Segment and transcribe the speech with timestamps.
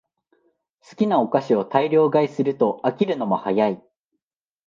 [0.89, 3.83] 好きなお菓子を大量買いすると飽きるのも早い